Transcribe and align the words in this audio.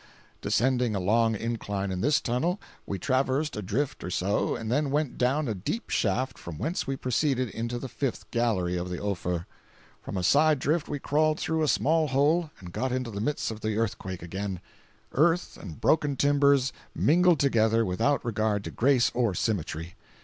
Descending 0.41 0.95
a 0.95 0.99
long 0.99 1.35
incline 1.35 1.91
in 1.91 2.01
this 2.01 2.19
tunnel, 2.19 2.59
we 2.87 2.97
traversed 2.97 3.55
a 3.55 3.61
drift 3.61 4.03
or 4.03 4.09
so, 4.09 4.55
and 4.55 4.71
then 4.71 4.89
went 4.89 5.15
down 5.15 5.47
a 5.47 5.53
deep 5.53 5.91
shaft 5.91 6.39
from 6.39 6.57
whence 6.57 6.87
we 6.87 6.95
proceeded 6.95 7.51
into 7.51 7.77
the 7.77 7.87
fifth 7.87 8.25
gallery 8.31 8.77
of 8.77 8.89
the 8.89 8.99
Ophir. 8.99 9.45
From 10.01 10.17
a 10.17 10.23
side 10.23 10.57
drift 10.57 10.87
we 10.89 10.97
crawled 10.97 11.39
through 11.39 11.61
a 11.61 11.67
small 11.67 12.07
hole 12.07 12.49
and 12.59 12.73
got 12.73 12.91
into 12.91 13.11
the 13.11 13.21
midst 13.21 13.51
of 13.51 13.61
the 13.61 13.77
earthquake 13.77 14.23
again—earth 14.23 15.55
and 15.57 15.79
broken 15.79 16.15
timbers 16.15 16.73
mingled 16.95 17.39
together 17.39 17.85
without 17.85 18.25
regard 18.25 18.63
to 18.63 18.71
grace 18.71 19.11
or 19.13 19.35
symmetry. 19.35 19.93